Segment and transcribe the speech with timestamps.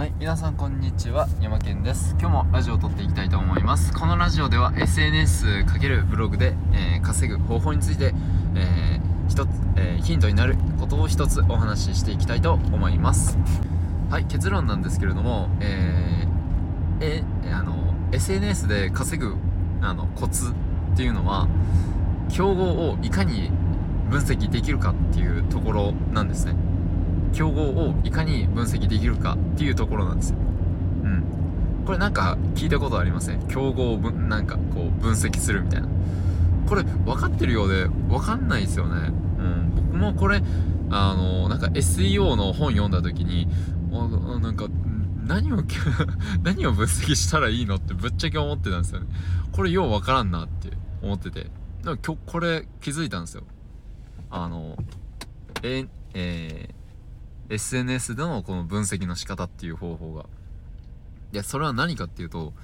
[0.00, 2.16] はい皆さんこんにちは山健です。
[2.18, 3.92] 今日もラジオを撮っていきたいと思います。
[3.92, 8.14] このラジオでは SNS× ブログで、えー稼ぐ方法について、
[8.56, 13.36] えー一つ、えーヒントになることを一つお話ししていきたいと思います。
[14.08, 17.74] はい結論なんですけれどもえーえーあの
[18.10, 19.36] SNS で稼ぐ
[19.82, 20.52] あのコツ
[20.94, 21.46] っていうのは
[22.30, 23.50] 競合をいかに
[24.08, 26.54] 分析できるかっていうところなんですね。
[27.32, 30.36] 競合をいかに分析できるかっていうところなんですよ。
[31.04, 31.24] うん。
[31.86, 33.46] これなんか聞いたことありません？
[33.48, 35.88] 競合をぶんなんかこう分析するみたいな。
[36.68, 39.12] これ分かってるようで分かんないですよね。
[39.38, 39.72] うん。
[39.74, 40.42] 僕もこれ
[40.90, 43.48] あのなんか SEO の本読んだ時に
[43.90, 44.66] なんか
[45.26, 45.62] 何を
[46.42, 49.06] 何を分析したらいいのってぶっちゃけ思ってたんですよね。
[49.52, 50.70] これよう分からんなって
[51.02, 51.50] 思ってて。
[51.82, 53.42] でも今日これ気づいたんですよ。
[54.30, 54.76] あの
[55.62, 56.69] ええ
[57.50, 60.26] SNS でのこの分析の仕方っていう方法が。
[61.32, 62.54] で、それは何かっていうと、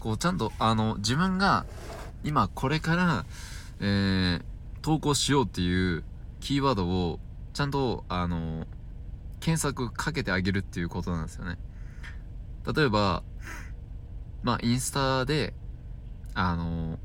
[0.00, 1.66] こうちゃんとあの自分が
[2.24, 3.24] 今これから、
[3.80, 4.42] えー、
[4.82, 6.04] 投稿しようっていう
[6.40, 7.18] キーワードを
[7.54, 8.66] ちゃんとあの
[9.40, 11.58] 検索かけてあげるっていうことなんですよね。
[12.74, 13.22] 例えば、
[14.42, 15.54] まあインスタで、
[16.34, 16.98] あの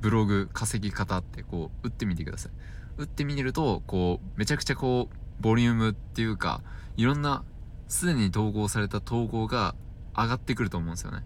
[0.00, 2.52] ブログ稼ぎ方ってこう打ってみてください。
[2.98, 6.62] 打ってみると、こうめちゃくちゃこうボリュームっていうか、
[6.96, 7.44] いろんな、
[7.88, 9.74] すでに投稿された投稿が
[10.16, 11.24] 上がってくると思うんですよね。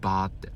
[0.00, 0.52] バーって。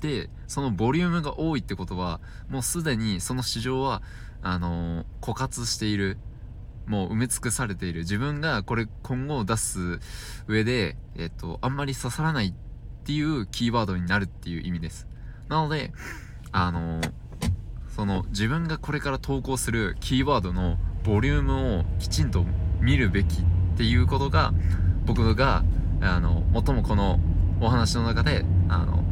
[0.00, 4.02] で、そのボリュームが多いってことは、もうすでにその市場は、
[4.42, 6.18] あのー枯渇している。
[6.86, 8.00] もう埋め尽くされている。
[8.00, 10.00] 自分がこれ今後出す
[10.46, 12.54] 上で、えっと、あんまり刺さらないっ
[13.04, 15.06] ていうキーワードになるっていう意味です。
[15.48, 15.92] なので、
[16.50, 17.12] あのー
[17.98, 22.44] その自分がこれから投稿するキーワードのボリュームをきちんと
[22.80, 23.44] 見るべきっ
[23.76, 24.52] ていうことが
[25.06, 25.64] 僕が
[26.00, 27.18] あの最もこの
[27.60, 29.02] お話の中であの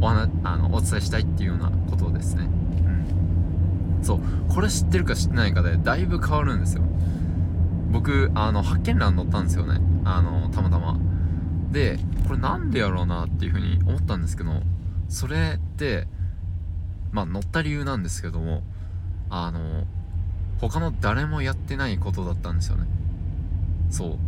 [0.00, 2.44] お話あのお伝えしたいっていうようなことですね。
[2.44, 6.82] うん、そうこれ知ってるか知ってないかでだいぶ変わるんですよ。
[7.90, 10.98] 僕あの発見欄載ったんですよねあのたまたま。
[11.70, 14.50] でこれなんでやろうなっていうふうに思ったんですけど
[15.08, 16.06] それって
[17.10, 18.62] まあ乗った理由なんですけども
[19.30, 19.84] あの
[20.62, 22.86] 他の誰もやってないことだったんですよね。
[23.90, 24.18] そう。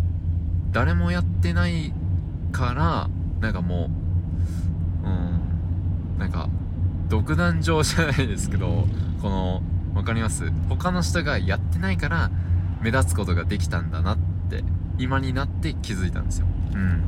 [0.73, 1.95] 誰もやってない
[2.51, 3.09] から
[3.41, 3.89] なんかも
[5.05, 5.11] うう
[6.17, 6.49] んなんか
[7.09, 8.87] 独壇場じゃないですけど
[9.23, 9.63] この
[9.95, 10.51] 分かります？
[10.69, 12.31] 他の人がやってないから
[12.81, 14.19] 目立つことができたんだなっ
[14.51, 14.65] て
[14.99, 16.47] 今になって気づいたんですよ。
[16.75, 17.03] うん。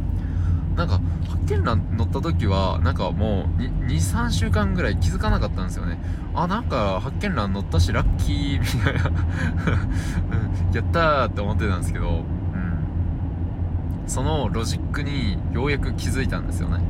[0.77, 5.99] なんか発見欄乗った時はなんかもう23週間ぐらい気づかなかったんですよね。
[6.35, 9.09] あなんか発見欄乗ったしラッキーみたいな。
[9.09, 10.75] うん。
[10.75, 12.25] やったーって思ってたんですけど、うん、
[14.07, 16.81] そのロジックにようやく気づいたんですよね。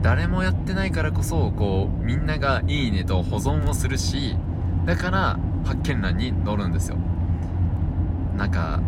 [0.00, 4.36] 誰もやってないからこそこうみんながいいねと保存をするし
[4.84, 6.96] だから発見欄に載るんですよ。
[8.36, 8.80] なんか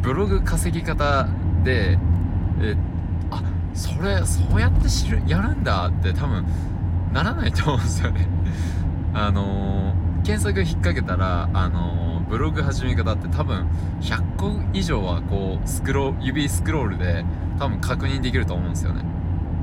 [0.00, 1.28] ブログ稼ぎ方
[1.62, 1.98] で
[4.06, 6.44] れそうやって知るやるんだって多分
[7.12, 8.26] ならないと思うんですよね。
[9.14, 13.66] あのー、検索引っ掛けたらあのー、ブログ始め方って多分
[14.00, 17.24] 100個以上はこうスクロー指スクロールで
[17.58, 19.02] 多分確認できると思うんですよね。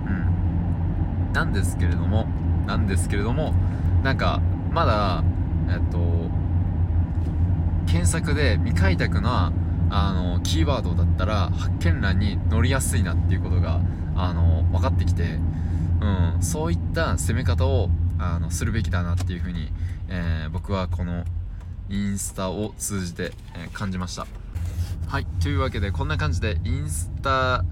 [0.07, 1.33] うん。
[1.33, 2.27] なんですけれども
[2.67, 3.53] なんですけれども
[4.03, 5.23] なんかまだ
[5.69, 5.99] えっと
[7.85, 9.51] 検索で未開拓な
[9.95, 13.79] あのキーワードだったら発見欄に載りやすいなっていうことが
[14.15, 15.37] あの分かってきて、
[16.01, 19.71] うん、そういった攻め方をあのするべきだなっていうふうに、
[20.09, 21.23] えー僕はこの
[21.89, 24.25] インスタを通じて、えー感じました。
[25.07, 27.63] はいというわけでこんな感じでインスタ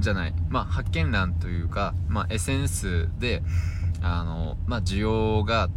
[0.00, 3.42] じゃないまあ発見欄というか、まあ、SNS で
[4.02, 5.68] あの、まあ、需要が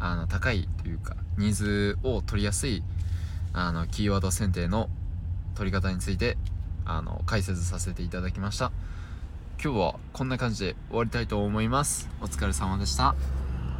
[0.00, 2.82] あの高いというかニーズを取りやすい
[3.52, 4.88] あのキーワード選定の
[5.58, 6.38] 取り方について
[6.84, 8.70] あの解説させていただきました。
[9.62, 12.08] 今日はこんな感じで終わりたいと思います。
[12.22, 13.16] お疲れ様でした。